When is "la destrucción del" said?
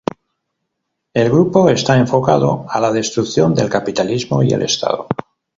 2.79-3.69